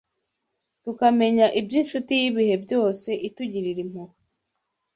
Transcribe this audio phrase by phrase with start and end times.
[0.83, 4.15] tukamenya iby’Incuti y’ibihe byose itugirira impuhwe